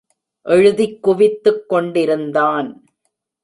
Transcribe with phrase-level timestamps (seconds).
[0.41, 2.85] எழுதிக் குவித்துக் கொண்டிருந்தான்.